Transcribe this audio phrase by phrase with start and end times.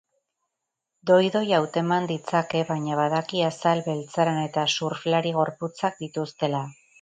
[1.09, 6.65] Doi-doi hauteman ditzake, baina badaki azal beltzaran eta surflari gorputzak dituztela.